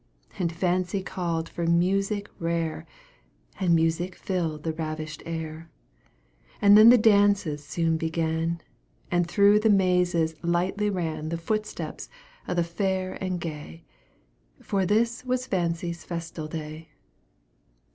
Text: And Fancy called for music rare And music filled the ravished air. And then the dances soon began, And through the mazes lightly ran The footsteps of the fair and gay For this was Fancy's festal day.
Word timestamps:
And 0.39 0.51
Fancy 0.51 1.03
called 1.03 1.47
for 1.47 1.67
music 1.67 2.27
rare 2.39 2.87
And 3.59 3.75
music 3.75 4.15
filled 4.15 4.63
the 4.63 4.73
ravished 4.73 5.21
air. 5.27 5.69
And 6.59 6.75
then 6.75 6.89
the 6.89 6.97
dances 6.97 7.63
soon 7.63 7.97
began, 7.97 8.61
And 9.11 9.27
through 9.27 9.59
the 9.59 9.69
mazes 9.69 10.33
lightly 10.41 10.89
ran 10.89 11.29
The 11.29 11.37
footsteps 11.37 12.09
of 12.47 12.55
the 12.55 12.63
fair 12.63 13.13
and 13.23 13.39
gay 13.39 13.83
For 14.59 14.87
this 14.87 15.23
was 15.23 15.45
Fancy's 15.45 16.03
festal 16.03 16.47
day. 16.47 16.89